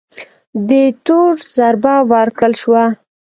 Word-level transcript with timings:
دې 0.67 0.83
تور 1.05 1.33
ضربه 1.55 1.95
ورکړل 2.11 2.53
شوه 2.61 2.83